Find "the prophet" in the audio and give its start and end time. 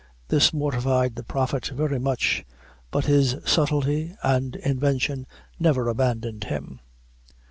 1.15-1.67